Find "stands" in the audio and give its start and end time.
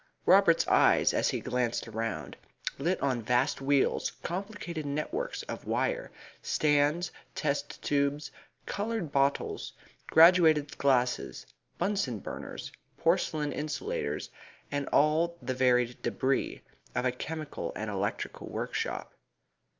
6.41-7.11